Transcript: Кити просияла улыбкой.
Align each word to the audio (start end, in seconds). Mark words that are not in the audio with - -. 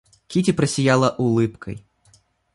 Кити 0.27 0.51
просияла 0.53 1.09
улыбкой. 1.15 1.85